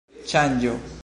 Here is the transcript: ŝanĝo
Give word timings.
ŝanĝo 0.31 0.73